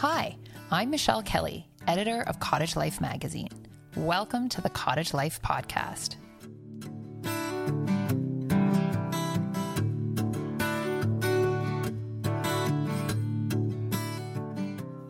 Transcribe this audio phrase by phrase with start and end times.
[0.00, 0.38] Hi,
[0.70, 3.50] I'm Michelle Kelly, editor of Cottage Life magazine.
[3.96, 6.16] Welcome to the Cottage Life podcast.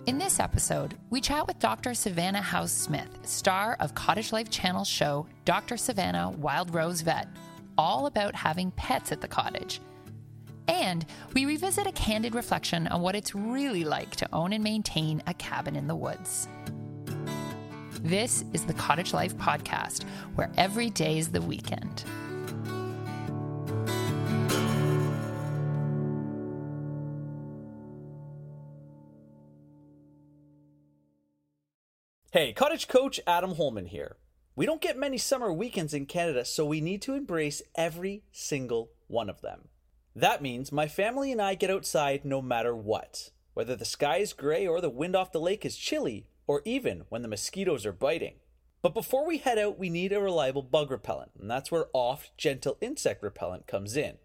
[0.08, 1.94] In this episode, we chat with Dr.
[1.94, 5.76] Savannah Howse-Smith, star of Cottage Life Channel's show Dr.
[5.76, 7.28] Savannah Wild Rose Vet,
[7.78, 9.80] all about having pets at the cottage.
[10.68, 15.22] And we revisit a candid reflection on what it's really like to own and maintain
[15.26, 16.48] a cabin in the woods.
[18.02, 22.04] This is the Cottage Life Podcast, where every day is the weekend.
[32.32, 34.16] Hey, cottage coach Adam Holman here.
[34.54, 38.92] We don't get many summer weekends in Canada, so we need to embrace every single
[39.08, 39.68] one of them.
[40.20, 44.34] That means my family and I get outside no matter what, whether the sky is
[44.34, 47.92] gray or the wind off the lake is chilly, or even when the mosquitoes are
[47.92, 48.34] biting.
[48.82, 52.28] But before we head out, we need a reliable bug repellent, and that's where Off
[52.36, 54.18] Gentle Insect Repellent comes in.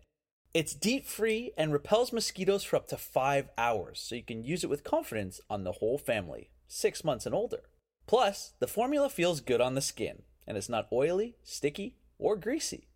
[0.54, 4.66] It's DEET free and repels mosquitoes for up to five hours, so you can use
[4.66, 7.70] it with confidence on the whole family, six months and older.
[8.06, 12.90] Plus, the formula feels good on the skin, and it's not oily, sticky, or greasy.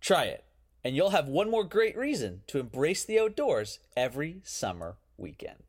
[0.00, 0.44] Try it,
[0.84, 5.62] and you'll have one more great reason to embrace the outdoors every summer weekend.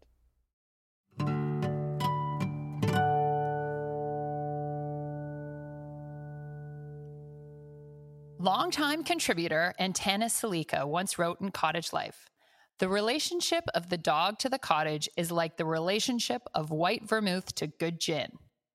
[8.37, 12.29] Longtime contributor Antanas Sileika once wrote in Cottage Life
[12.77, 17.55] The relationship of the dog to the cottage is like the relationship of white vermouth
[17.55, 18.33] to good gin.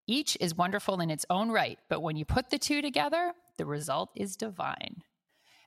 [0.08, 3.66] Each is wonderful in its own right, but when you put the two together, the
[3.66, 5.04] result is divine.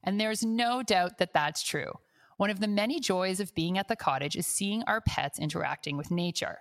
[0.04, 1.94] And there's no doubt that that's true.
[2.38, 5.98] One of the many joys of being at the cottage is seeing our pets interacting
[5.98, 6.59] with nature.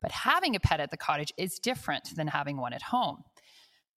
[0.00, 3.24] But having a pet at the cottage is different than having one at home.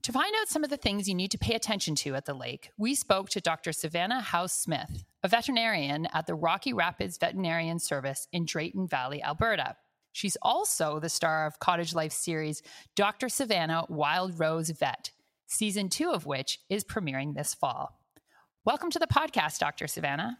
[0.04, 2.34] To find out some of the things you need to pay attention to at the
[2.34, 3.74] lake, we spoke to Dr.
[3.74, 9.76] Savannah Howse-Smith, a veterinarian at the Rocky Rapids Veterinarian Service in Drayton Valley, Alberta.
[10.14, 12.64] She's also the star of Cottage Life series
[12.96, 13.28] Dr.
[13.28, 15.12] Savannah Wild Rose Vet,
[15.48, 17.99] season two of which is premiering this fall.
[18.66, 19.88] Welcome to the podcast, Dr.
[19.88, 20.38] Savannah.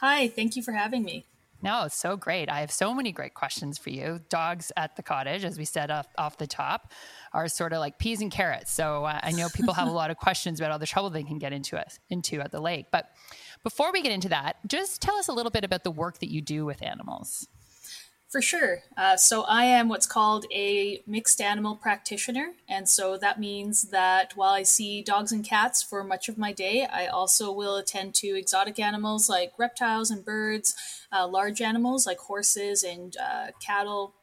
[0.00, 1.26] Hi, thank you for having me.
[1.60, 2.48] No, it's so great.
[2.48, 4.20] I have so many great questions for you.
[4.30, 6.92] Dogs at the cottage, as we said off, off the top,
[7.34, 8.72] are sort of like peas and carrots.
[8.72, 11.24] So uh, I know people have a lot of questions about all the trouble they
[11.24, 12.86] can get into us into at the lake.
[12.90, 13.10] But
[13.62, 16.30] before we get into that, just tell us a little bit about the work that
[16.30, 17.48] you do with animals.
[18.28, 18.82] For sure.
[18.96, 22.52] Uh, so I am what's called a mixed animal practitioner.
[22.68, 26.52] And so that means that while I see dogs and cats for much of my
[26.52, 30.74] day, I also will attend to exotic animals like reptiles and birds,
[31.12, 34.14] uh, large animals like horses and uh, cattle.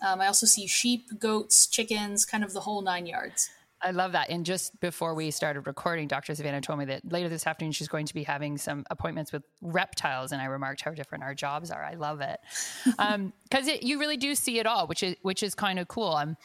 [0.00, 3.50] Um, I also see sheep, goats, chickens, kind of the whole nine yards.
[3.84, 4.30] I love that.
[4.30, 6.34] And just before we started recording, Dr.
[6.34, 9.42] Savannah told me that later this afternoon she's going to be having some appointments with
[9.60, 11.84] reptiles, and I remarked how different our jobs are.
[11.84, 12.40] I love it
[12.84, 12.98] because
[13.68, 16.14] um, you really do see it all, which is which is kind of cool.
[16.14, 16.36] Um,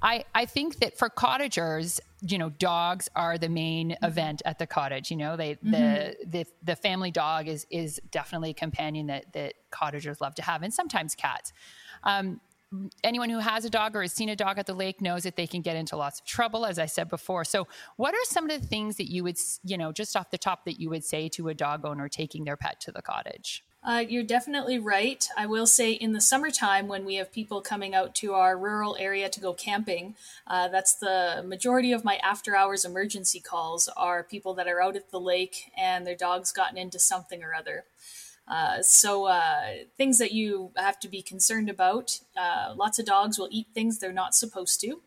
[0.00, 4.04] I I think that for cottagers, you know, dogs are the main mm-hmm.
[4.04, 5.10] event at the cottage.
[5.10, 5.72] You know, they mm-hmm.
[5.72, 10.42] the the the family dog is is definitely a companion that that cottagers love to
[10.42, 11.52] have, and sometimes cats.
[12.04, 12.40] Um,
[13.04, 15.36] anyone who has a dog or has seen a dog at the lake knows that
[15.36, 17.66] they can get into lots of trouble as i said before so
[17.96, 20.64] what are some of the things that you would you know just off the top
[20.64, 24.00] that you would say to a dog owner taking their pet to the cottage uh,
[24.00, 25.28] you're definitely right.
[25.36, 28.96] I will say in the summertime, when we have people coming out to our rural
[28.98, 30.16] area to go camping,
[30.48, 34.96] uh, that's the majority of my after hours emergency calls are people that are out
[34.96, 37.84] at the lake and their dog's gotten into something or other.
[38.48, 42.20] Uh, so uh, things that you have to be concerned about.
[42.36, 45.00] Uh, lots of dogs will eat things they're not supposed to.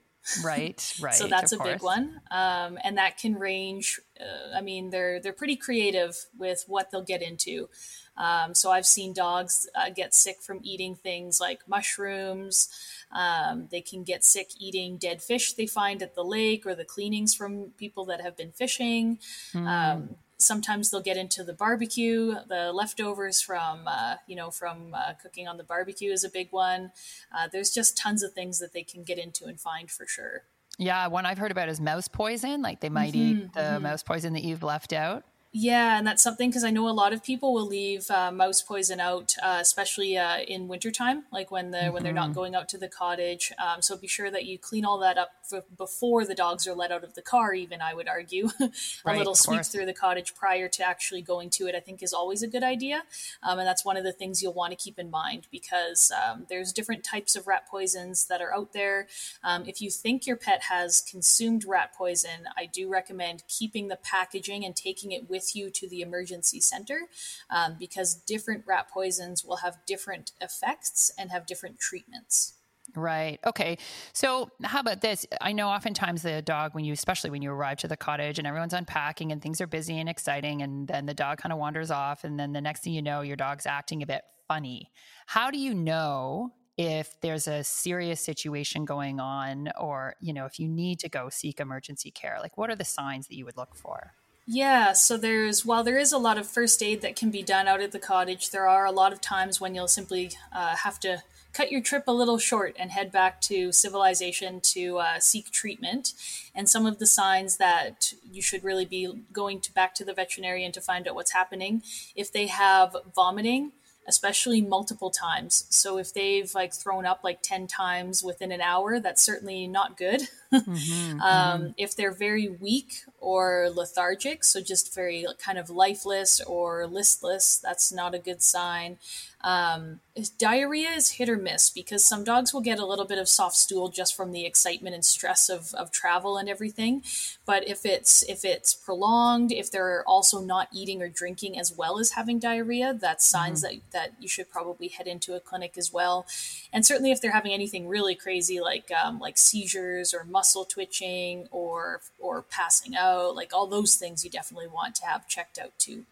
[0.44, 1.14] Right, right.
[1.14, 1.70] so that's a course.
[1.70, 4.00] big one, um, and that can range.
[4.20, 7.70] Uh, I mean, they're they're pretty creative with what they'll get into.
[8.18, 12.68] Um, so I've seen dogs uh, get sick from eating things like mushrooms.
[13.14, 16.84] Um, they can get sick eating dead fish they find at the lake or the
[16.84, 19.20] cleanings from people that have been fishing.
[19.54, 20.10] Mm
[20.40, 22.36] sometimes they'll get into the barbecue.
[22.48, 26.52] The leftovers from uh, you know from uh, cooking on the barbecue is a big
[26.52, 26.92] one.
[27.36, 30.44] Uh, there's just tons of things that they can get into and find for sure.
[30.78, 32.62] Yeah one i've heard about is mouse poison.
[32.62, 33.84] Like they might mm-hmm, eat the mm-hmm.
[33.84, 37.12] mouse poison that you've left out Yeah, and that's something because I know a lot
[37.12, 41.72] of people will leave uh, mouse poison out, uh, especially uh, in wintertime, like when
[41.72, 41.94] the mm-hmm.
[41.94, 42.34] when they're not mm-hmm.
[42.34, 43.52] going out to the cottage.
[43.58, 45.32] Um, so be sure that you clean all that up
[45.76, 47.56] before the dogs are let out of the car.
[47.56, 48.70] Even I would argue, a
[49.04, 52.14] right, little sweep through the cottage prior to actually going to it, I think, is
[52.14, 53.02] always a good idea.
[53.42, 56.46] Um, and that's one of the things you'll want to keep in mind because um,
[56.48, 59.08] there's different types of rat poisons that are out there.
[59.44, 63.96] Um, if you think your pet has consumed rat poison, I do recommend keeping the
[63.96, 67.08] packaging and taking it with with you to the emergency center
[67.50, 72.56] um, because different rat poisons will have different effects and have different treatments.
[72.96, 73.40] Right.
[73.46, 73.78] Okay.
[74.14, 75.26] So, how about this?
[75.42, 78.48] I know oftentimes the dog, when you, especially when you arrive to the cottage and
[78.48, 81.92] everyone's unpacking and things are busy and exciting, and then the dog kind of wanders
[81.92, 84.92] off, and then the next thing you know, your dog's acting a bit funny.
[85.28, 90.60] How do you know if there's a serious situation going on, or you know, if
[90.60, 92.40] you need to go seek emergency care?
[92.42, 94.14] Like, what are the signs that you would look for?
[94.52, 97.68] Yeah, so there's while there is a lot of first aid that can be done
[97.68, 101.00] out at the cottage, there are a lot of times when you'll simply uh, have
[101.02, 101.22] to
[101.54, 106.14] cut your trip a little short and head back to civilization to uh, seek treatment.
[106.56, 110.16] And some of the signs that you should really be going to back to the
[110.16, 111.84] veterinarian to find out what's happening.
[112.16, 113.74] If they have vomiting,
[114.08, 115.66] especially multiple times.
[115.70, 119.96] So if they've like thrown up like 10 times within an hour, that's certainly not
[119.96, 120.24] good.
[120.54, 121.68] mm-hmm, um, mm-hmm.
[121.78, 127.92] If they're very weak or lethargic, so just very kind of lifeless or listless, that's
[127.92, 128.98] not a good sign.
[129.42, 130.02] Um,
[130.38, 133.56] diarrhea is hit or miss because some dogs will get a little bit of soft
[133.56, 137.04] stool just from the excitement and stress of, of travel and everything.
[137.46, 142.00] But if it's if it's prolonged, if they're also not eating or drinking as well
[142.00, 143.80] as having diarrhea, that's signs mm-hmm.
[143.94, 146.26] that that you should probably head into a clinic as well.
[146.74, 151.48] And certainly if they're having anything really crazy like um, like seizures or muscle twitching
[151.52, 155.74] or or passing out, like all those things, you definitely want to have checked out
[155.78, 156.06] too.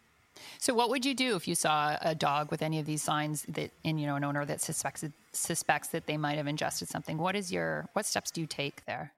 [0.60, 3.44] So, what would you do if you saw a dog with any of these signs
[3.44, 7.18] that, in you know, an owner that suspects suspects that they might have ingested something?
[7.18, 9.14] What is your what steps do you take there?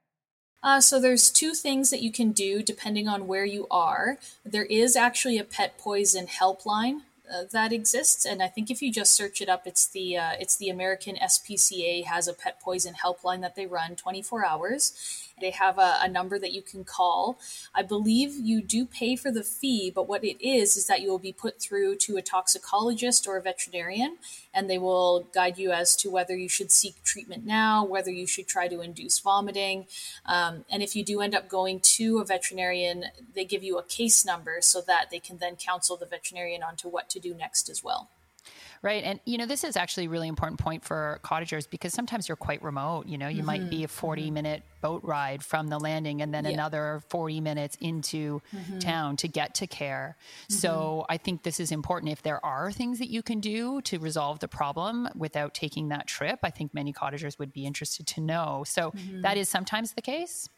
[0.61, 4.17] Uh, so there's two things that you can do depending on where you are.
[4.45, 7.01] There is actually a pet poison helpline
[7.33, 10.31] uh, that exists, and I think if you just search it up, it's the uh,
[10.39, 15.51] it's the American SPCA has a pet poison helpline that they run 24 hours, they
[15.51, 17.39] have a, a, number that you can call.
[17.73, 21.09] I believe you do pay for the fee, but what it is is that you
[21.09, 24.17] will be put through to a toxicologist or a veterinarian,
[24.53, 28.27] and they will guide you as to whether you should seek treatment now, whether you
[28.27, 29.85] should try to induce vomiting.
[30.25, 33.83] Um, and if you do end up going to a veterinarian, they give you a
[33.83, 37.33] case number so that they can then counsel the veterinarian on to what to do
[37.33, 38.09] next as well.
[38.81, 39.03] Right.
[39.03, 42.37] And, you know, this is actually a really important point for cottagers because sometimes you're
[42.37, 43.07] quite remote.
[43.07, 43.45] You know, you mm-hmm.
[43.45, 44.33] might be a 40 mm-hmm.
[44.33, 46.51] minute boat ride from the landing and then yeah.
[46.51, 48.79] another 40 minutes into mm-hmm.
[48.79, 50.15] town to get to care.
[50.47, 50.69] So
[51.03, 51.11] mm-hmm.
[51.11, 52.11] I think this is important.
[52.11, 56.07] If there are things that you can do to resolve the problem without taking that
[56.07, 58.63] trip, I think many cottagers would be interested to know.
[58.65, 59.21] So mm-hmm.
[59.21, 60.49] that is sometimes the case.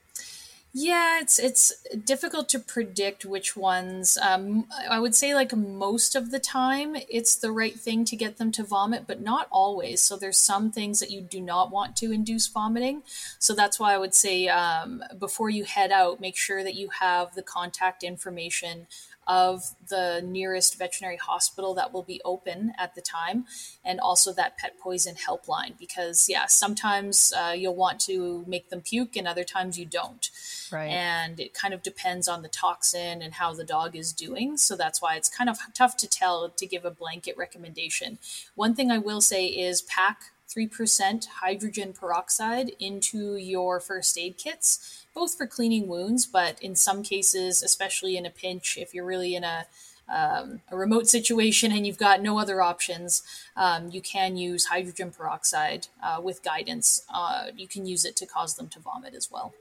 [0.73, 1.73] Yeah, it's it's
[2.05, 4.17] difficult to predict which ones.
[4.21, 8.37] Um, I would say like most of the time, it's the right thing to get
[8.37, 10.01] them to vomit, but not always.
[10.01, 13.03] So there's some things that you do not want to induce vomiting.
[13.37, 16.87] So that's why I would say um, before you head out, make sure that you
[17.01, 18.87] have the contact information
[19.31, 23.45] of the nearest veterinary hospital that will be open at the time,
[23.85, 25.73] and also that pet poison helpline.
[25.79, 30.29] Because, yeah, sometimes uh, you'll want to make them puke, and other times you don't.
[30.71, 30.89] Right.
[30.89, 34.57] And it kind of depends on the toxin and how the dog is doing.
[34.57, 38.17] So that's why it's kind of tough to tell to give a blanket recommendation.
[38.55, 40.19] One thing I will say is pack
[40.53, 47.03] 3% hydrogen peroxide into your first aid kits, both for cleaning wounds, but in some
[47.03, 49.65] cases, especially in a pinch, if you're really in a
[50.09, 53.23] um, a remote situation and you've got no other options,
[53.55, 57.03] um, you can use hydrogen peroxide uh, with guidance.
[57.13, 59.53] Uh, you can use it to cause them to vomit as well.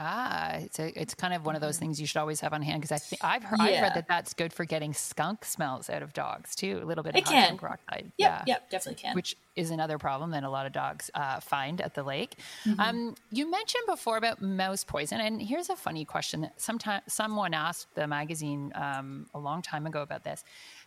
[0.00, 1.86] Ah, it's a, it's kind of one of those mm-hmm.
[1.86, 3.64] things you should always have on hand because I think I've heard, yeah.
[3.64, 6.80] I've read that that's good for getting skunk smells out of dogs too.
[6.82, 7.58] A little bit it of can.
[7.58, 8.12] peroxide.
[8.16, 9.16] Yep, yeah, yep, definitely can.
[9.16, 12.36] Which is another problem that a lot of dogs uh, find at the lake.
[12.64, 12.80] Mm-hmm.
[12.80, 17.52] Um, you mentioned before about mouse poison, and here's a funny question that sometime someone
[17.52, 20.44] asked the magazine um, a long time ago about this.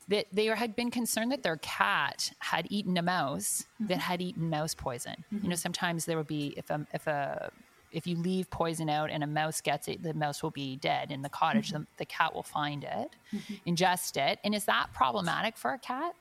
[0.07, 3.87] That they had been concerned that their cat had eaten a mouse mm-hmm.
[3.87, 5.23] that had eaten mouse poison.
[5.29, 5.55] You know, mm-hmm.
[5.55, 7.51] sometimes there would be if a if a
[7.91, 11.11] if you leave poison out and a mouse gets it, the mouse will be dead
[11.11, 11.69] in the cottage.
[11.69, 11.83] Mm-hmm.
[11.83, 13.69] The, the, cat will find it, mm-hmm.
[13.69, 14.39] ingest it.
[14.43, 16.13] And is that problematic for a cat?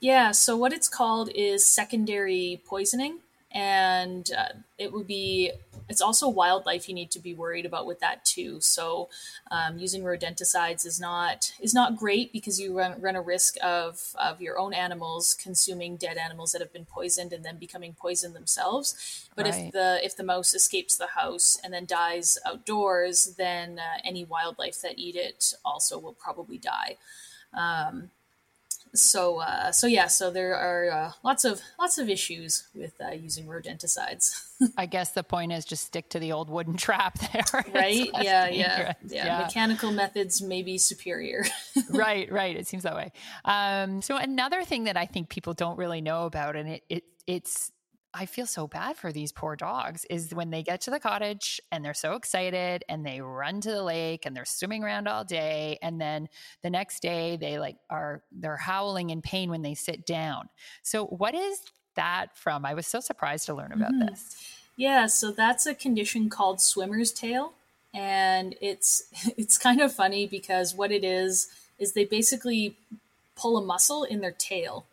[0.00, 0.32] Yeah.
[0.32, 3.20] So, what it's called is secondary poisoning.
[3.56, 5.50] And uh, it would be
[5.88, 8.60] it's also wildlife you need to be worried about with that too.
[8.60, 9.08] So
[9.50, 14.14] um, using rodenticides is not is not great because you run, run a risk of
[14.22, 18.34] of your own animals consuming dead animals that have been poisoned and then becoming poisoned
[18.34, 19.26] themselves.
[19.34, 19.54] But right.
[19.54, 24.26] if the if the mouse escapes the house and then dies outdoors then uh, any
[24.26, 26.96] wildlife that eat it also will probably die.
[27.54, 28.10] Um,
[28.96, 33.10] so uh, so yeah so there are uh, lots of lots of issues with uh,
[33.10, 34.42] using rodenticides
[34.76, 37.64] i guess the point is just stick to the old wooden trap there.
[37.74, 38.08] Right?
[38.22, 39.38] yeah, yeah, yeah yeah.
[39.40, 41.44] mechanical methods may be superior.
[41.90, 42.56] Right right.
[42.56, 43.12] It seems that way.
[43.44, 47.04] Um, so another thing that i think people don't really know about and it, it
[47.26, 47.70] it's
[48.18, 51.60] I feel so bad for these poor dogs is when they get to the cottage
[51.70, 55.22] and they're so excited and they run to the lake and they're swimming around all
[55.22, 56.30] day and then
[56.62, 60.48] the next day they like are they're howling in pain when they sit down.
[60.82, 61.60] So what is
[61.96, 62.64] that from?
[62.64, 64.06] I was so surprised to learn about mm-hmm.
[64.06, 64.34] this.
[64.76, 67.52] Yeah, so that's a condition called swimmer's tail
[67.92, 69.04] and it's
[69.36, 72.76] it's kind of funny because what it is is they basically
[73.36, 74.86] pull a muscle in their tail.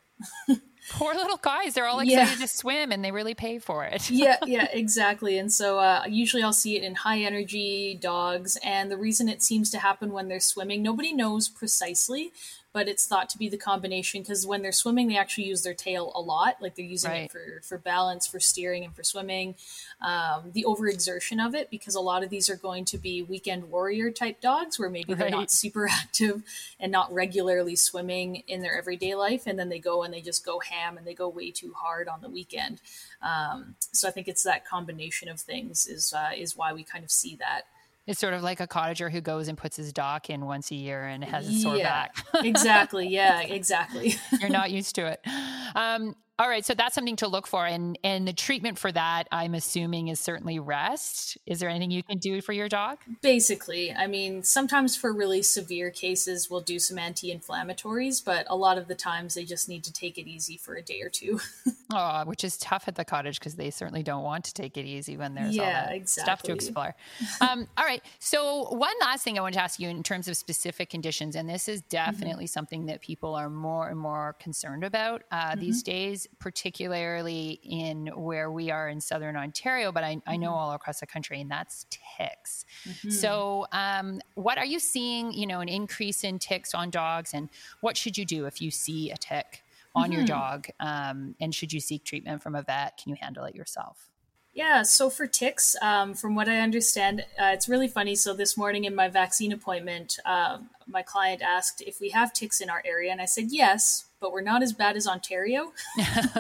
[0.90, 1.74] Poor little guys.
[1.74, 2.46] They're all excited yeah.
[2.46, 4.10] to swim and they really pay for it.
[4.12, 5.38] yeah, yeah, exactly.
[5.38, 8.58] And so uh, usually I'll see it in high energy dogs.
[8.64, 12.34] And the reason it seems to happen when they're swimming, nobody knows precisely,
[12.74, 15.76] but it's thought to be the combination because when they're swimming, they actually use their
[15.76, 16.58] tail a lot.
[16.60, 17.26] Like they're using right.
[17.26, 19.54] it for, for balance, for steering, and for swimming.
[20.02, 23.70] Um, the overexertion of it, because a lot of these are going to be weekend
[23.70, 25.20] warrior type dogs where maybe right.
[25.20, 26.42] they're not super active
[26.80, 29.44] and not regularly swimming in their everyday life.
[29.46, 32.08] And then they go and they just go ham and they go way too hard
[32.08, 32.82] on the weekend.
[33.22, 37.04] Um, so I think it's that combination of things is, uh, is why we kind
[37.04, 37.68] of see that.
[38.06, 40.76] It's sort of like a cottager who goes and puts his dock in once a
[40.76, 42.16] year and has a sore yeah, back.
[42.44, 43.08] exactly.
[43.08, 44.16] Yeah, exactly.
[44.42, 45.26] You're not used to it.
[45.74, 49.28] Um, all right, so that's something to look for, and and the treatment for that,
[49.32, 51.38] I'm assuming, is certainly rest.
[51.46, 52.98] Is there anything you can do for your dog?
[53.22, 58.80] Basically, I mean, sometimes for really severe cases, we'll do some anti-inflammatories, but a lot
[58.80, 61.40] of the times they just need to take it easy for a day or two.
[61.94, 64.86] oh, which is tough at the cottage because they certainly don't want to take it
[64.86, 66.24] easy when there's yeah, all that exactly.
[66.24, 66.96] stuff to explore.
[67.42, 70.36] um, all right, so one last thing I want to ask you in terms of
[70.36, 71.90] specific conditions, and this is mm-hmm.
[71.90, 72.50] definitely mm-hmm.
[72.50, 75.60] something that people are more and more concerned about uh, mm-hmm.
[75.60, 80.56] these days particularly in where we are in southern Ontario, but I, I know mm-hmm.
[80.56, 82.66] all across the country, and that's ticks.
[82.88, 83.10] Mm-hmm.
[83.10, 85.32] So, um, what are you seeing?
[85.34, 87.50] You know, an increase in ticks on dogs, and
[87.82, 89.64] what should you do if you see a tick
[89.96, 90.14] on mm-hmm.
[90.14, 90.68] your dog?
[90.80, 92.98] Um, and should you seek treatment from a vet?
[92.98, 94.10] Can you handle it yourself?
[94.54, 98.16] Yeah, so for ticks, um, from what I understand, uh, it's really funny.
[98.16, 102.62] So this morning in my vaccine appointment, um, my client asked if we have ticks
[102.62, 105.74] in our area, and I said yes, but we're not as bad as Ontario.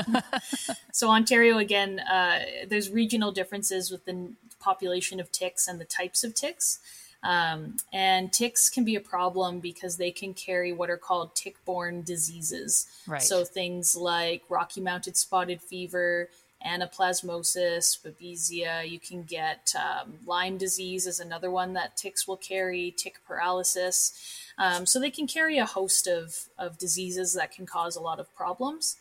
[0.93, 6.23] so Ontario, again, uh, there's regional differences with the population of ticks and the types
[6.23, 6.79] of ticks.
[7.23, 12.03] Um, and ticks can be a problem because they can carry what are called tick-borne
[12.03, 12.87] diseases.
[13.05, 13.21] Right.
[13.21, 16.29] So things like Rocky Mountain Spotted Fever,
[16.65, 18.89] anaplasmosis, babesia.
[18.89, 24.13] You can get um, Lyme disease is another one that ticks will carry, tick paralysis.
[24.57, 28.19] Um, so they can carry a host of, of diseases that can cause a lot
[28.19, 28.97] of problems.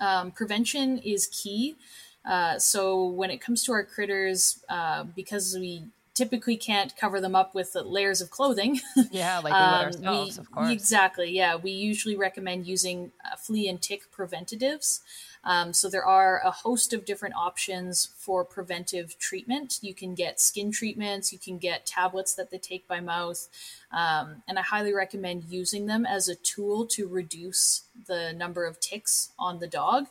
[0.00, 1.76] Um, prevention is key.
[2.24, 5.84] Uh, so when it comes to our critters, uh, because we
[6.16, 8.80] typically can't cover them up with layers of clothing.
[9.10, 9.52] Yeah, like
[10.00, 10.70] we um, we, of course.
[10.70, 11.30] Exactly.
[11.30, 15.02] Yeah, we usually recommend using uh, flea and tick preventatives.
[15.46, 19.78] Um, so there are a host of different options for preventive treatment.
[19.80, 23.48] You can get skin treatments, you can get tablets that they take by mouth,
[23.92, 28.80] um, and I highly recommend using them as a tool to reduce the number of
[28.80, 30.08] ticks on the dog.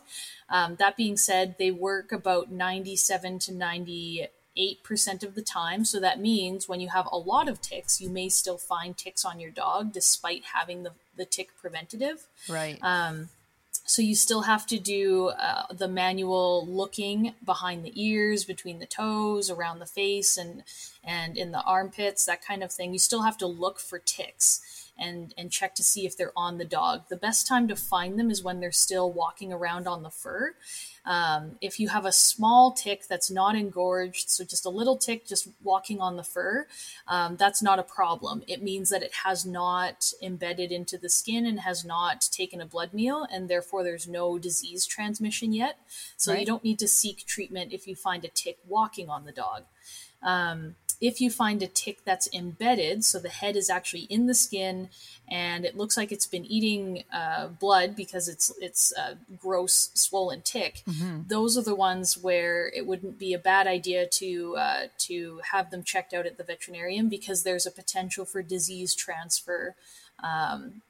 [0.50, 5.84] Um, that being said, they work about 97 to 98 percent of the time.
[5.84, 9.26] So that means when you have a lot of ticks, you may still find ticks
[9.26, 12.28] on your dog despite having the, the tick preventative.
[12.48, 12.80] Right.
[12.82, 13.30] Um,
[13.86, 18.86] so you still have to do uh, the manual looking behind the ears, between the
[18.86, 20.64] toes, around the face, and
[21.04, 22.94] and in the armpits, that kind of thing.
[22.94, 26.58] You still have to look for ticks and and check to see if they're on
[26.58, 27.04] the dog.
[27.10, 30.56] The best time to find them is when they're still walking around on the fur.
[31.06, 35.28] Um, if you have a small tick that's not engorged, so just a little tick
[35.28, 36.68] just walking on the fur,
[37.08, 38.42] um, that's not a problem.
[38.48, 42.66] It means that it has not embedded into the skin and has not taken a
[42.66, 45.78] blood meal, and therefore there's no disease transmission yet.
[46.18, 46.40] So right.
[46.40, 49.64] you don't need to seek treatment if you find a tick walking on the dog.
[50.24, 54.34] Um, if you find a tick that's embedded, so the head is actually in the
[54.34, 54.90] skin
[55.30, 60.42] and it looks like it's been eating uh, blood because it's it's a gross swollen
[60.42, 61.22] tick, mm-hmm.
[61.28, 65.72] those are the ones where it wouldn't be a bad idea to uh, to have
[65.72, 69.76] them checked out at the veterinarian because there's a potential for disease transfer.
[70.24, 70.82] Um,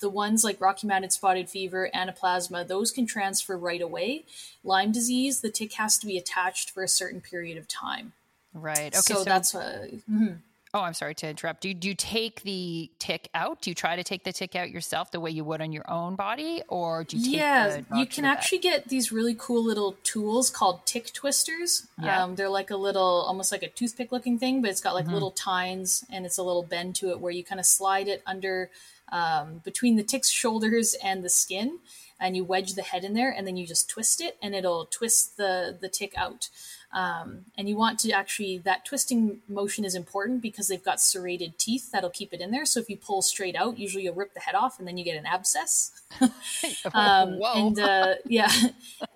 [0.00, 4.24] the ones like Rocky Mountain spotted fever, anaplasma, those can transfer right away.
[4.64, 8.12] Lyme disease, the tick has to be attached for a certain period of time.
[8.54, 8.88] Right.
[8.88, 8.98] Okay.
[8.98, 9.64] So, so that's what.
[9.64, 10.34] Mm-hmm.
[10.74, 11.60] Oh, I'm sorry to interrupt.
[11.60, 13.60] Do you, do you take the tick out?
[13.60, 15.84] Do you try to take the tick out yourself the way you would on your
[15.90, 17.32] own body, or do you?
[17.32, 21.88] yeah, you can actually get these really cool little tools called tick twisters.
[22.02, 22.22] Yeah.
[22.22, 25.04] Um, they're like a little, almost like a toothpick looking thing, but it's got like
[25.04, 25.12] mm-hmm.
[25.12, 28.22] little tines and it's a little bend to it where you kind of slide it
[28.26, 28.70] under
[29.12, 31.80] um, between the tick's shoulders and the skin,
[32.18, 34.86] and you wedge the head in there, and then you just twist it, and it'll
[34.86, 36.48] twist the the tick out.
[36.92, 41.58] Um, and you want to actually, that twisting motion is important because they've got serrated
[41.58, 42.66] teeth that'll keep it in there.
[42.66, 45.04] So if you pull straight out, usually you'll rip the head off and then you
[45.04, 46.02] get an abscess.
[46.92, 48.52] um, and uh, yeah,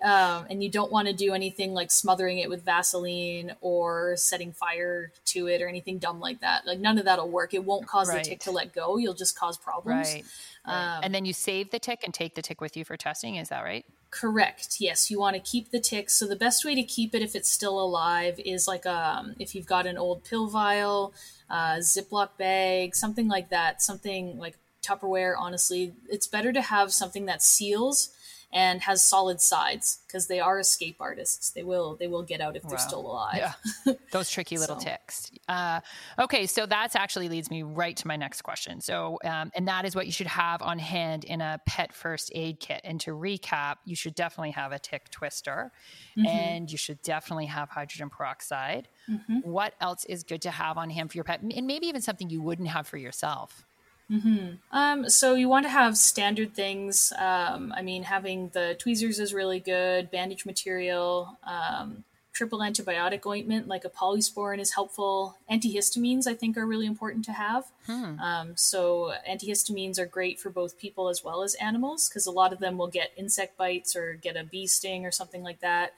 [0.03, 4.51] um, and you don't want to do anything like smothering it with Vaseline or setting
[4.51, 6.65] fire to it or anything dumb like that.
[6.65, 7.53] Like none of that'll work.
[7.53, 8.23] It won't cause right.
[8.23, 8.97] the tick to let go.
[8.97, 10.13] You'll just cause problems.
[10.13, 10.25] Right.
[10.65, 10.95] right.
[10.95, 13.35] Um, and then you save the tick and take the tick with you for testing.
[13.35, 13.85] Is that right?
[14.09, 14.77] Correct.
[14.79, 16.15] Yes, you want to keep the ticks.
[16.15, 19.53] So the best way to keep it if it's still alive is like um, if
[19.53, 21.13] you've got an old pill vial,
[21.49, 23.81] uh, Ziploc bag, something like that.
[23.81, 25.35] Something like Tupperware.
[25.37, 28.09] Honestly, it's better to have something that seals
[28.53, 31.49] and has solid sides because they are escape artists.
[31.49, 33.53] They will they will get out if they're still alive.
[33.85, 33.93] Yeah.
[34.11, 34.85] Those tricky little so.
[34.85, 35.31] ticks.
[35.49, 35.81] Uh,
[36.17, 38.79] okay, so that actually leads me right to my next question.
[38.79, 42.31] So, um, and that is what you should have on hand in a pet first
[42.33, 42.81] aid kit.
[42.85, 45.71] And to recap, you should definitely have a tick twister,
[46.17, 46.27] mm-hmm.
[46.27, 48.87] and you should definitely have hydrogen peroxide.
[49.09, 49.39] Mm-hmm.
[49.39, 52.29] What else is good to have on hand for your pet, and maybe even something
[52.29, 53.66] you wouldn't have for yourself?
[54.11, 54.55] Mm-hmm.
[54.71, 57.11] Um, so you want to have standard things.
[57.17, 60.09] Um, I mean, having the tweezers is really good.
[60.11, 62.03] Bandage material, um,
[62.37, 65.35] triple antibiotic ointment like a polysporin is helpful.
[65.51, 67.65] Antihistamines, I think, are really important to have.
[67.87, 68.19] Hmm.
[68.19, 72.53] Um, so antihistamines are great for both people as well as animals because a lot
[72.53, 75.93] of them will get insect bites or get a bee sting or something like that.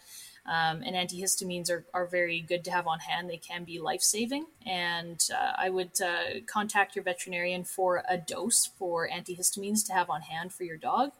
[0.49, 3.29] Um, and antihistamines are, are very good to have on hand.
[3.29, 4.47] They can be life saving.
[4.65, 10.09] And uh, I would uh, contact your veterinarian for a dose for antihistamines to have
[10.09, 11.11] on hand for your dog.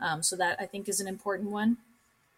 [0.00, 1.76] Um, so, that I think is an important one.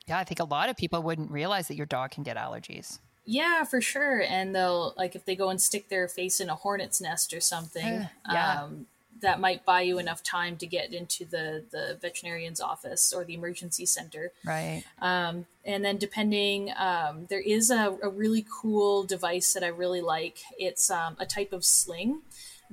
[0.09, 2.99] Yeah, I think a lot of people wouldn't realize that your dog can get allergies.
[3.25, 4.21] Yeah, for sure.
[4.21, 7.41] And they'll, like, if they go and stick their face in a hornet's nest or
[7.41, 8.63] something, uh, yeah.
[8.65, 8.87] Um,
[9.21, 13.35] that might buy you enough time to get into the the veterinarian's office or the
[13.35, 14.33] emergency center.
[14.45, 14.85] Right.
[15.01, 20.03] Um, and then depending, um, there is a, a, really cool device that I really
[20.03, 20.41] like.
[20.59, 22.21] It's um, a type of sling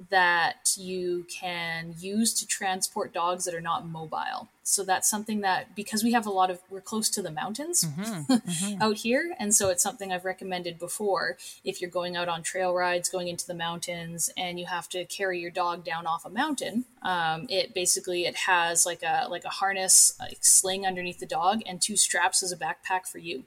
[0.09, 4.49] that you can use to transport dogs that are not mobile.
[4.63, 7.83] So that's something that because we have a lot of we're close to the mountains
[7.83, 8.81] mm-hmm, mm-hmm.
[8.81, 11.37] out here, and so it's something I've recommended before.
[11.63, 15.05] If you're going out on trail rides, going into the mountains, and you have to
[15.05, 19.43] carry your dog down off a mountain, um, it basically it has like a like
[19.43, 23.43] a harness, like sling underneath the dog, and two straps as a backpack for you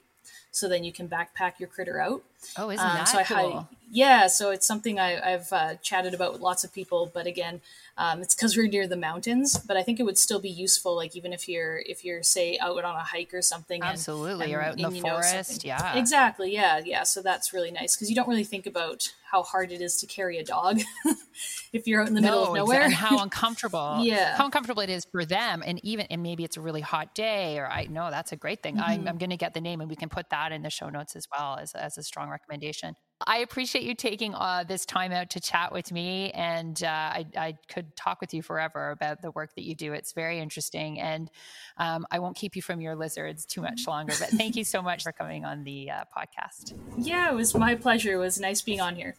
[0.55, 2.23] so then you can backpack your critter out.
[2.57, 3.69] Oh, isn't um, that so cool?
[3.71, 7.29] I, yeah, so it's something I, have uh, chatted about with lots of people, but
[7.29, 7.61] again,
[7.97, 9.57] um, it's because we're near the mountains.
[9.57, 12.59] But I think it would still be useful, like even if you're if you're say
[12.61, 13.83] out on a hike or something.
[13.83, 15.65] Absolutely, and, you're out in the forest.
[15.65, 16.53] Yeah, exactly.
[16.53, 17.05] Yeah, yeah.
[17.05, 20.07] So that's really nice because you don't really think about how hard it is to
[20.07, 20.81] carry a dog
[21.73, 24.81] if you're out in the no, middle of nowhere and how uncomfortable yeah how uncomfortable
[24.81, 27.85] it is for them and even and maybe it's a really hot day or i
[27.87, 28.89] know that's a great thing mm-hmm.
[28.89, 30.89] I'm, I'm going to get the name and we can put that in the show
[30.89, 32.95] notes as well as, as a strong recommendation
[33.27, 37.27] I appreciate you taking uh, this time out to chat with me, and uh, I,
[37.37, 39.93] I, could talk with you forever about the work that you do.
[39.93, 41.31] It's very interesting, and
[41.79, 44.15] um, I won't keep you from your lizards too much longer.
[44.19, 46.77] But thank you so much for coming on the uh, podcast.
[46.99, 48.13] Yeah, it was my pleasure.
[48.13, 49.15] It was nice being on here.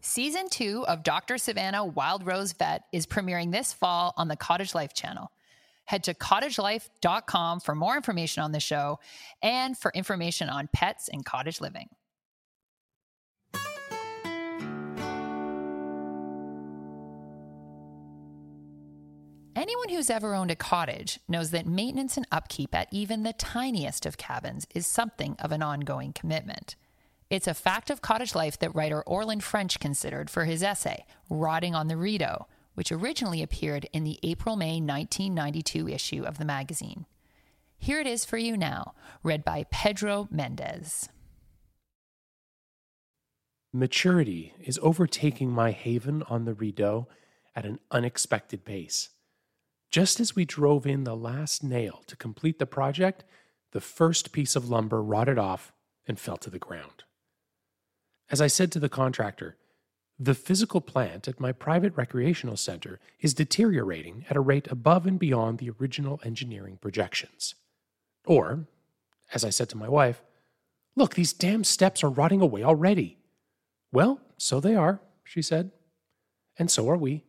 [0.00, 1.38] Season two of Dr.
[1.38, 5.32] Savannah Wild Rose Vet is premiering this fall on the Cottage Life channel.
[5.84, 9.00] Head to cottagelife.com for more information on the show
[9.42, 11.88] and for information on pets and cottage living.
[19.68, 24.06] Anyone who's ever owned a cottage knows that maintenance and upkeep at even the tiniest
[24.06, 26.74] of cabins is something of an ongoing commitment.
[27.28, 31.74] It's a fact of cottage life that writer Orland French considered for his essay, Rotting
[31.74, 37.04] on the Rideau, which originally appeared in the April May 1992 issue of the magazine.
[37.76, 41.10] Here it is for you now, read by Pedro Mendez.
[43.70, 47.06] Maturity is overtaking my haven on the Rideau
[47.54, 49.10] at an unexpected pace.
[49.90, 53.24] Just as we drove in the last nail to complete the project,
[53.72, 55.72] the first piece of lumber rotted off
[56.06, 57.04] and fell to the ground.
[58.30, 59.56] As I said to the contractor,
[60.18, 65.18] the physical plant at my private recreational center is deteriorating at a rate above and
[65.18, 67.54] beyond the original engineering projections.
[68.26, 68.66] Or,
[69.32, 70.22] as I said to my wife,
[70.96, 73.18] look, these damn steps are rotting away already.
[73.92, 75.70] Well, so they are, she said,
[76.58, 77.24] and so are we.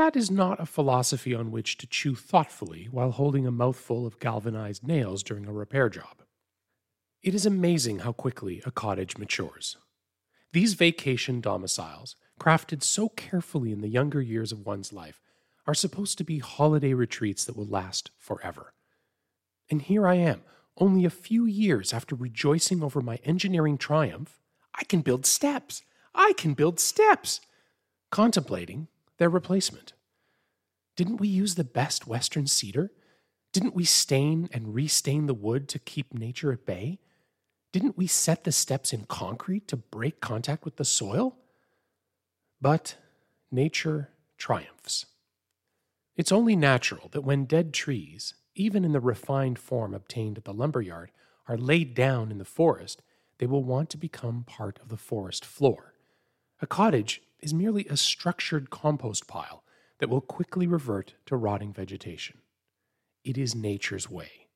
[0.00, 4.18] That is not a philosophy on which to chew thoughtfully while holding a mouthful of
[4.18, 6.22] galvanized nails during a repair job.
[7.22, 9.76] It is amazing how quickly a cottage matures.
[10.54, 15.20] These vacation domiciles, crafted so carefully in the younger years of one's life,
[15.66, 18.72] are supposed to be holiday retreats that will last forever.
[19.68, 20.40] And here I am,
[20.78, 24.40] only a few years after rejoicing over my engineering triumph,
[24.74, 25.82] I can build steps.
[26.14, 27.42] I can build steps.
[28.10, 28.88] Contemplating
[29.20, 29.92] their replacement.
[30.96, 32.90] Didn't we use the best Western cedar?
[33.52, 37.00] Didn't we stain and restain the wood to keep nature at bay?
[37.70, 41.36] Didn't we set the steps in concrete to break contact with the soil?
[42.62, 42.96] But
[43.52, 45.04] nature triumphs.
[46.16, 50.54] It's only natural that when dead trees, even in the refined form obtained at the
[50.54, 51.10] lumberyard,
[51.46, 53.02] are laid down in the forest,
[53.36, 55.92] they will want to become part of the forest floor.
[56.62, 59.64] A cottage is merely a structured compost pile
[59.98, 62.38] that will quickly revert to rotting vegetation.
[63.24, 64.48] It is nature's way.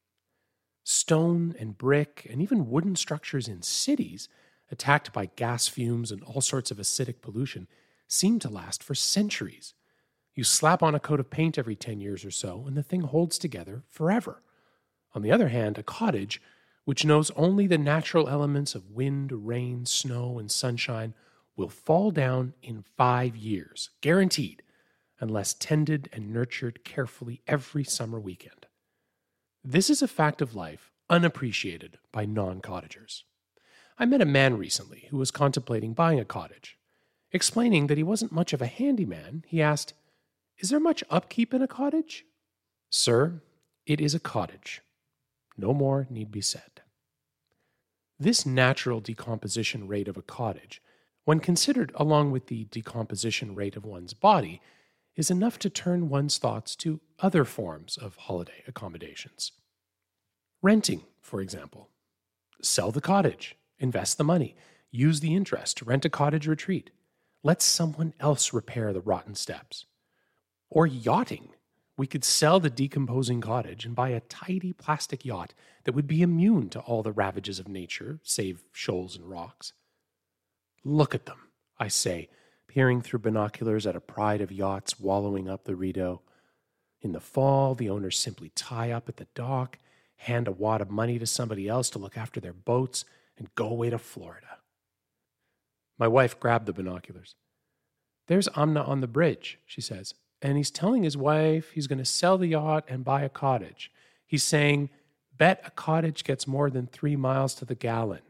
[0.83, 4.29] Stone and brick and even wooden structures in cities,
[4.70, 7.68] attacked by gas fumes and all sorts of acidic pollution,
[8.09, 9.75] seem to last for centuries.
[10.35, 13.03] You slap on a coat of paint every 10 years or so, and the thing
[13.03, 14.42] holds together forever.
[15.14, 16.42] On the other hand, a cottage
[16.85, 21.14] which knows only the natural elements of wind, rain, snow, and sunshine,
[21.57, 24.62] will fall down in five years, guaranteed,
[25.21, 28.67] unless tended and nurtured carefully every summer weekend.
[29.62, 33.25] This is a fact of life unappreciated by non cottagers.
[33.99, 36.77] I met a man recently who was contemplating buying a cottage.
[37.33, 39.95] Explaining that he wasn't much of a handyman, he asked,
[40.59, 42.25] Is there much upkeep in a cottage?
[42.90, 43.40] Sir,
[43.87, 44.83] it is a cottage.
[45.57, 46.83] No more need be said.
[48.19, 50.81] This natural decomposition rate of a cottage,
[51.25, 54.61] when considered along with the decomposition rate of one's body,
[55.17, 59.53] is enough to turn one's thoughts to other forms of holiday accommodations.
[60.61, 61.89] Renting, for example.
[62.63, 64.57] Sell the cottage, invest the money,
[64.91, 66.91] use the interest to rent a cottage retreat.
[67.43, 69.87] Let someone else repair the rotten steps.
[70.71, 71.51] Or yachting,
[71.97, 76.23] we could sell the decomposing cottage and buy a tidy plastic yacht that would be
[76.23, 79.73] immune to all the ravages of nature, save shoals and rocks.
[80.85, 81.38] Look at them,
[81.79, 82.29] I say,
[82.68, 86.20] peering through binoculars at a pride of yachts wallowing up the Rideau.
[87.01, 89.79] In the fall, the owners simply tie up at the dock,
[90.16, 93.05] hand a wad of money to somebody else to look after their boats,
[93.37, 94.59] and go away to Florida.
[95.99, 97.35] My wife grabbed the binoculars.
[98.27, 102.05] There's Amna on the bridge, she says and he's telling his wife he's going to
[102.05, 103.90] sell the yacht and buy a cottage.
[104.27, 104.90] He's saying,
[105.37, 108.20] Bet a cottage gets more than three miles to the gallon.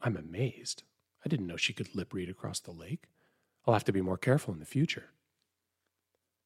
[0.00, 0.84] I'm amazed.
[1.24, 3.04] I didn't know she could lip read across the lake.
[3.66, 5.10] I'll have to be more careful in the future.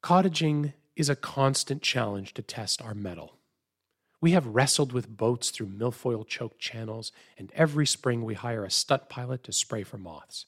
[0.02, 3.38] Cottaging is a constant challenge to test our mettle.
[4.20, 8.70] We have wrestled with boats through milfoil choked channels, and every spring we hire a
[8.70, 10.46] stunt pilot to spray for moths.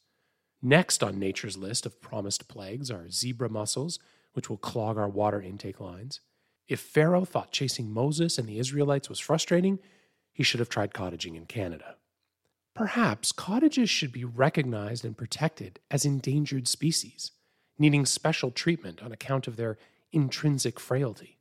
[0.63, 3.99] Next on nature's list of promised plagues are zebra mussels,
[4.33, 6.21] which will clog our water intake lines.
[6.69, 9.79] If Pharaoh thought chasing Moses and the Israelites was frustrating,
[10.33, 11.97] he should have tried cottaging in Canada.
[12.75, 17.31] Perhaps cottages should be recognized and protected as endangered species,
[17.79, 19.79] needing special treatment on account of their
[20.13, 21.39] intrinsic frailty.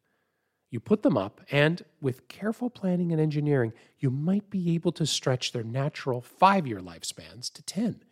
[0.70, 5.06] You put them up, and with careful planning and engineering, you might be able to
[5.06, 8.04] stretch their natural five year lifespans to 10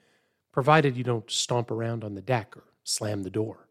[0.52, 3.68] provided you don't stomp around on the deck or slam the door.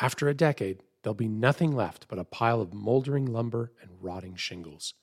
[0.00, 4.36] After a decade, there'll be nothing left but a pile of moldering lumber and rotting
[4.36, 4.94] shingles.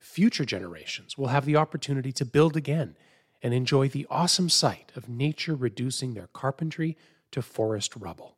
[0.00, 2.96] Future generations will have the opportunity to build again
[3.42, 6.96] and enjoy the awesome sight of nature reducing their carpentry
[7.30, 8.36] to forest rubble.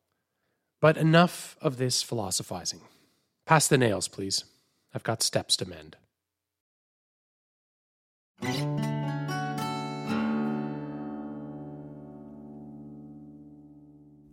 [0.81, 2.81] But enough of this philosophizing.
[3.47, 4.45] Pass the nails, please.
[4.93, 5.97] I've got steps to mend.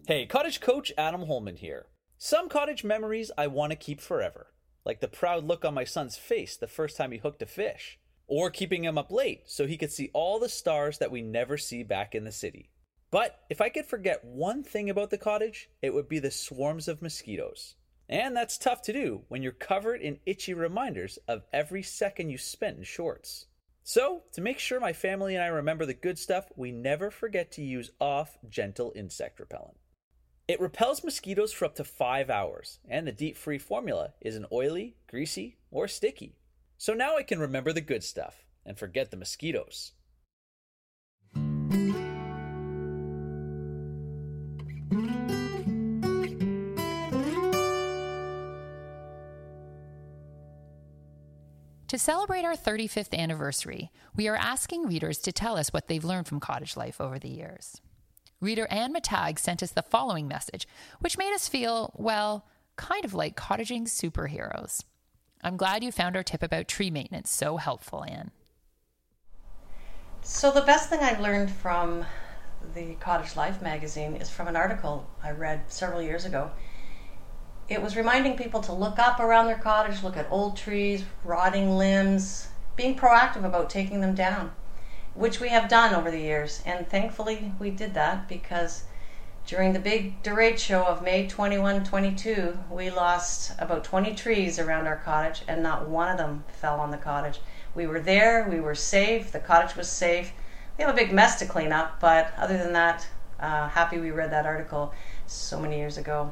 [0.08, 1.86] Hey, cottage coach Adam Holman here.
[2.18, 4.48] Some cottage memories I want to keep forever,
[4.86, 8.00] like the proud look on my son's face the first time he hooked a fish,
[8.28, 11.58] or keeping him up late so he could see all the stars that we never
[11.58, 12.70] see back in the city.
[13.12, 16.88] But if I could forget one thing about the cottage, it would be the swarms
[16.88, 17.76] of mosquitoes.
[18.08, 22.38] And that's tough to do when you're covered in itchy reminders of every second you
[22.38, 23.46] spent in shorts.
[23.84, 27.52] So, to make sure my family and I remember the good stuff, we never forget
[27.54, 29.78] to use off gentle insect repellent.
[30.50, 34.96] It repels mosquitoes for up to five hours, and the DEET free formula isn't oily,
[35.08, 36.40] greasy, or sticky.
[36.76, 39.92] So now I can remember the good stuff and forget the mosquitoes.
[51.90, 56.28] To celebrate our 35th anniversary, we are asking readers to tell us what they've learned
[56.28, 57.80] from cottage life over the years.
[58.42, 60.68] Reader Ann Mittag sent us the following message,
[61.00, 64.84] which made us feel, well, kind of like cottaging superheroes.
[65.44, 68.32] I'm glad you found our tip about tree maintenance so helpful, Ann.
[70.22, 72.06] So, the best thing I've learned from
[72.74, 76.52] the Cottage Life magazine is from an article I read several years ago
[77.70, 81.78] it was reminding people to look up around their cottage, look at old trees, rotting
[81.78, 84.52] limbs, being proactive about taking them down,
[85.20, 86.64] which we have done over the years.
[86.66, 88.84] And thankfully, we did that because
[89.46, 94.96] during the big derecho of May 21 22, we lost about 20 trees around our
[94.96, 97.42] cottage, and not one of them fell on the cottage.
[97.76, 100.32] We were there, we were safe, the cottage was safe.
[100.78, 103.06] We have a big mess to clean up, but other than that,
[103.42, 104.94] uh, happy we read that article
[105.28, 106.32] so many years ago.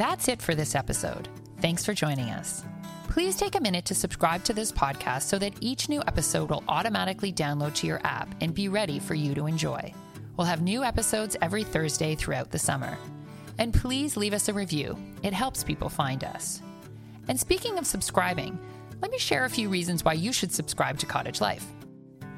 [0.00, 1.28] That's it for this episode.
[1.60, 2.64] Thanks for joining us.
[3.10, 6.64] Please take a minute to subscribe to this podcast so that each new episode will
[6.68, 9.92] automatically download to your app and be ready for you to enjoy.
[10.38, 12.96] We'll have new episodes every Thursday throughout the summer.
[13.58, 16.62] And please leave us a review, it helps people find us.
[17.28, 18.58] And speaking of subscribing,
[19.02, 21.66] let me share a few reasons why you should subscribe to Cottage Life.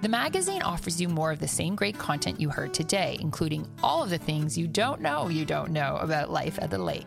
[0.00, 4.02] The magazine offers you more of the same great content you heard today, including all
[4.02, 7.06] of the things you don't know you don't know about life at the lake.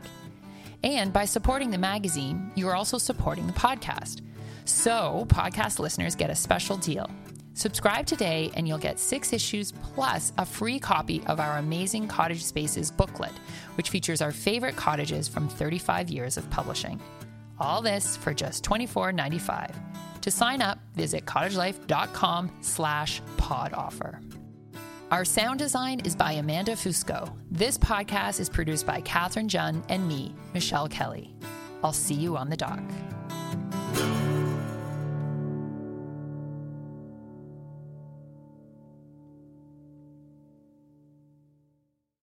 [0.85, 4.21] And by supporting the magazine, you are also supporting the podcast.
[4.65, 7.09] So, podcast listeners get a special deal.
[7.55, 12.43] Subscribe today and you'll get six issues plus a free copy of our amazing Cottage
[12.43, 13.31] Spaces booklet,
[13.75, 17.01] which features our favorite cottages from 35 years of publishing.
[17.59, 19.73] All this for just $24.95.
[20.21, 24.19] To sign up, visit cottagelife.com slash pod offer.
[25.15, 27.33] Our sound design is by Amanda Fusco.
[27.49, 31.33] This podcast is produced by Katherine Jun and me, Michelle Kelly.
[31.85, 32.83] I'll see you on the dock.